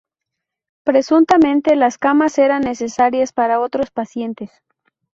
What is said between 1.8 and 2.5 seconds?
camas